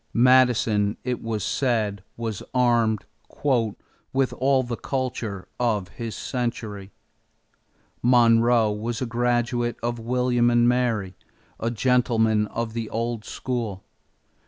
Madison, 0.15 0.97
it 1.03 1.21
was 1.21 1.43
said, 1.43 2.03
was 2.17 2.41
armed 2.55 3.05
"with 4.11 4.33
all 4.39 4.63
the 4.63 4.75
culture 4.75 5.47
of 5.59 5.89
his 5.89 6.15
century." 6.15 6.91
Monroe 8.01 8.71
was 8.71 8.99
a 8.99 9.05
graduate 9.05 9.77
of 9.83 9.99
William 9.99 10.49
and 10.49 10.67
Mary, 10.67 11.13
a 11.59 11.69
gentleman 11.69 12.47
of 12.47 12.73
the 12.73 12.89
old 12.89 13.23
school. 13.23 13.83